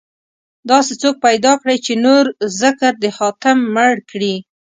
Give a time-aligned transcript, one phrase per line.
[0.69, 2.23] داسې څوک پيدا کړئ، چې نور
[2.61, 4.35] ذکر د حاتم مړ کړي